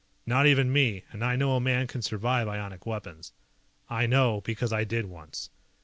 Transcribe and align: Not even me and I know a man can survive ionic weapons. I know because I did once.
Not 0.25 0.47
even 0.47 0.73
me 0.73 1.03
and 1.11 1.23
I 1.23 1.35
know 1.35 1.55
a 1.55 1.59
man 1.61 1.85
can 1.85 2.01
survive 2.01 2.47
ionic 2.47 2.87
weapons. 2.87 3.33
I 3.87 4.07
know 4.07 4.41
because 4.41 4.73
I 4.73 4.83
did 4.83 5.05
once. 5.05 5.51